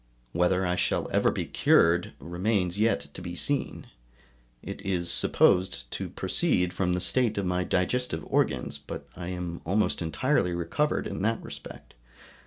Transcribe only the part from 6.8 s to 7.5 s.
the state of